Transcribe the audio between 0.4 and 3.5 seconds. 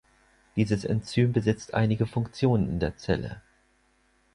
Dieses Enzym besitzt einige Funktionen in der Zelle.